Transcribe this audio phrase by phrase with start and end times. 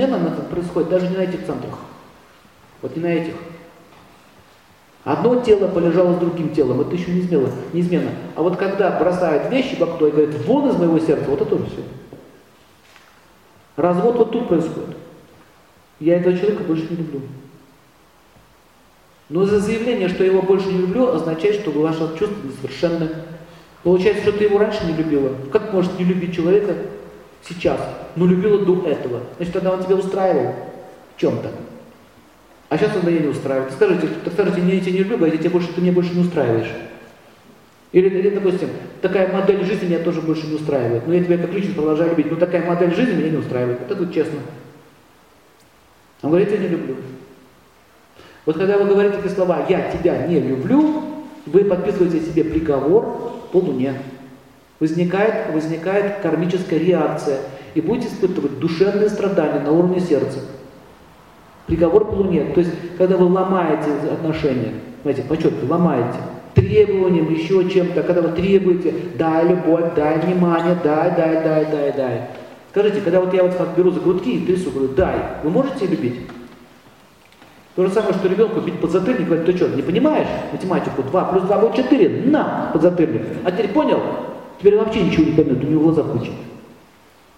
[0.00, 1.78] смена на это происходит даже не на этих центрах.
[2.80, 3.34] Вот не на этих.
[5.04, 8.10] Одно тело полежало с другим телом, это еще неизменно, неизменно.
[8.36, 11.50] А вот когда бросают вещи в окно и говорят, вон из моего сердца, вот это
[11.50, 11.82] тоже все.
[13.76, 14.96] Развод вот тут происходит.
[16.00, 17.22] Я этого человека больше не люблю.
[19.30, 23.08] Но за заявление, что я его больше не люблю, означает, что ваше чувство несовершенны.
[23.82, 25.34] Получается, что ты его раньше не любила.
[25.50, 26.74] Как может не любить человека
[27.48, 27.80] сейчас,
[28.16, 29.22] но любила до этого?
[29.36, 30.54] Значит, тогда он тебя устраивал
[31.16, 31.50] в чем-то.
[32.68, 33.72] А сейчас он меня не устраивает.
[33.72, 36.70] Скажите, скажите, я тебя не люблю, говорите, тебя больше, ты меня больше не устраиваешь.
[37.92, 38.68] Или, или, допустим,
[39.02, 41.06] такая модель жизни меня тоже больше не устраивает.
[41.06, 43.80] Но я тебя как личность продолжаю любить, но такая модель жизни меня не устраивает.
[43.82, 44.38] Это будет честно.
[46.22, 46.96] Он говорит, я не люблю.
[48.46, 51.02] Вот когда вы говорите такие слова «я тебя не люблю»,
[51.46, 53.94] вы подписываете себе приговор по луне.
[54.80, 57.38] Возникает, возникает кармическая реакция,
[57.74, 60.40] и будете испытывать душевные страдания на уровне сердца.
[61.66, 62.46] Приговор по луне.
[62.54, 66.18] То есть, когда вы ломаете отношения, знаете, подчеркиваю, ломаете,
[66.54, 72.20] требованием, еще чем-то, когда вы требуете, дай любовь, дай внимание, дай, дай, дай, дай, дай.
[72.70, 76.20] Скажите, когда вот я вот беру за грудки и трясу, говорю, дай, вы можете любить?
[77.76, 81.02] То же самое, что ребенку бить под затыльник, говорит, ты что, не понимаешь математику?
[81.02, 83.22] 2 плюс 2 будет 4, на под затыльник.
[83.44, 84.00] А теперь понял?
[84.60, 86.32] Теперь вообще ничего не поймет, у него глаза куча.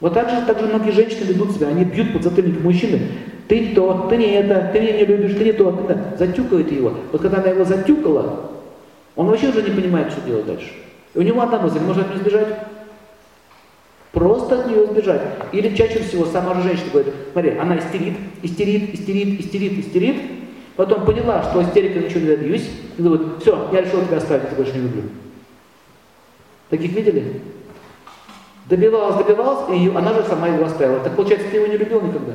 [0.00, 3.00] Вот так же, так же многие женщины ведут себя, они бьют под затыльник мужчины.
[3.46, 6.16] Ты то, ты не это, ты меня не любишь, ты не то, ты это.
[6.18, 6.94] Затюкают его.
[7.12, 8.50] Вот когда она его затюкала,
[9.14, 10.70] он вообще уже не понимает, что делать дальше.
[11.14, 12.48] И у него одна мысль, может от нее сбежать?
[14.10, 15.22] Просто от нее сбежать.
[15.52, 20.16] Или чаще всего сама же женщина говорит, смотри, она истерит, истерит, истерит, истерит, истерит,
[20.74, 22.68] потом поняла, что истерика ничего не добьюсь,
[22.98, 25.02] и говорит, все, я решил тебя оставить, я больше не люблю.
[26.70, 27.40] Таких видели?
[28.66, 31.00] Добивалась, добивалась, и она же сама его оставила.
[31.00, 32.34] Так получается, ты его не любил никогда.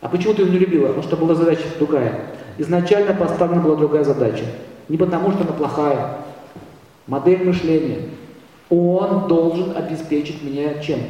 [0.00, 0.88] А почему ты его не любила?
[0.88, 2.20] Потому что была задача другая.
[2.58, 4.44] Изначально поставлена была другая задача.
[4.88, 6.18] Не потому, что она плохая.
[7.06, 8.08] Модель мышления.
[8.70, 11.00] Он должен обеспечить меня чем?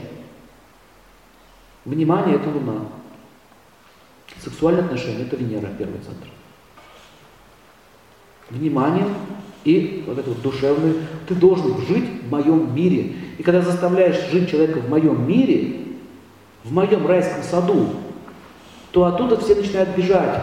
[1.84, 2.86] Внимание– это Луна.
[4.38, 6.28] Сексуальные отношения– это Венера, первый центр.
[8.50, 9.06] Внимание
[9.64, 10.94] и вот это вот душевное.
[11.28, 13.12] Ты должен жить в моем мире.
[13.38, 15.76] И когда заставляешь жить человека в моем мире,
[16.64, 17.88] в моем райском саду,
[18.90, 20.40] то оттуда все начинают бежать.